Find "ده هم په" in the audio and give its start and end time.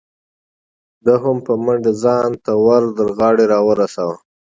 1.05-1.53